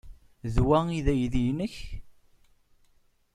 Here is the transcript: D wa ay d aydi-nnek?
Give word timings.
D 0.53 0.55
wa 0.65 0.79
ay 0.87 0.99
d 1.05 1.07
aydi-nnek? 1.13 1.75